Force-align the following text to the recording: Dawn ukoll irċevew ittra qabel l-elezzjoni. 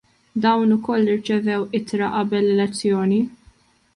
Dawn 0.45 0.71
ukoll 0.75 1.11
irċevew 1.15 1.67
ittra 1.81 2.09
qabel 2.15 2.43
l-elezzjoni. 2.47 3.21